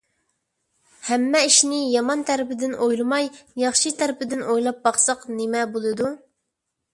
ھەممە 1.09 1.41
ئىشنى 1.49 1.81
يامان 1.95 2.23
تەرىپىدىن 2.29 2.73
ئويلىماي، 2.85 3.29
ياخشى 3.65 3.93
تەرىپىدىن 4.01 4.43
ئويلاپ 4.47 4.81
باقساق 4.89 5.29
نېمە 5.37 5.63
بولىدۇ؟ 5.77 6.11